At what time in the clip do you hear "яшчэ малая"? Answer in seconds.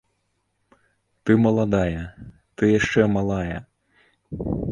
2.79-3.57